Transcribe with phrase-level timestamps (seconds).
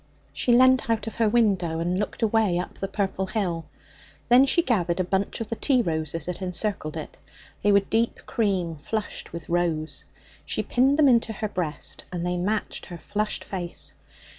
[0.33, 3.65] She leant out of her window and looked away up the purple hill.
[4.29, 7.17] Then she gathered a bunch of the tea roses that encircled it.
[7.61, 10.05] They were deep cream flushed with rose.
[10.43, 13.93] She pinned them into her breast, and they matched her flushed face.